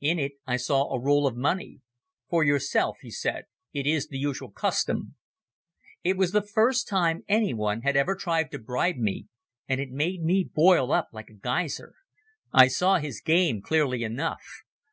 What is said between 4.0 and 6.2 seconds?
the usual custom." It